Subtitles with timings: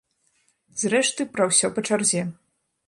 [0.83, 2.21] Зрэшты, пра ўсё па чарзе.